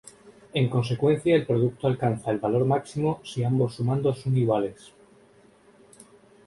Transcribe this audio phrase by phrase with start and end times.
[0.55, 4.93] En consecuencia el producto alcanza el valor máximo si ambos sumandos son iguales.